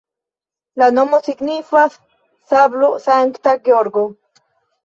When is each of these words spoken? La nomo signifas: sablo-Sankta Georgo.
La 0.81 0.87
nomo 0.97 1.19
signifas: 1.27 1.99
sablo-Sankta 2.55 3.55
Georgo. 3.69 4.09